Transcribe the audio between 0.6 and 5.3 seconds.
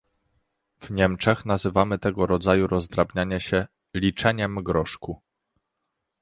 W Niemczech nazywamy tego rodzaju rozdrabnianie się "liczeniem groszku"